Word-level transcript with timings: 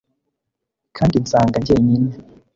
Kandi 0.97 1.15
nsanga 1.23 1.57
njyenyine 1.63 2.11